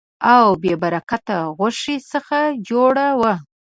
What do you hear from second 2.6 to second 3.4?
جوړه وه.